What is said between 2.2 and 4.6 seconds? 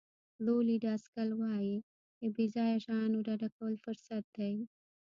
له بې ځایه شیانو ډډه کول فرصت دی.